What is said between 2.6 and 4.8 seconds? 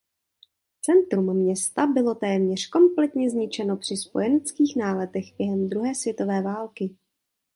kompletně zničeno při spojeneckých